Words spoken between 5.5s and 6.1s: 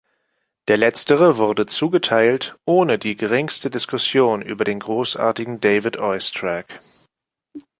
David